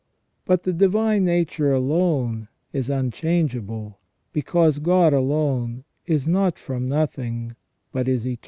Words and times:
But 0.45 0.63
the 0.63 0.73
divine 0.73 1.25
nature 1.25 1.71
alone 1.71 2.47
is 2.73 2.89
unchangeable, 2.89 3.99
because 4.33 4.79
God 4.79 5.13
alone 5.13 5.83
is 6.07 6.27
not 6.27 6.57
from 6.57 6.89
nothing, 6.89 7.55
but 7.91 8.07
is 8.07 8.25
eternal." 8.25 8.39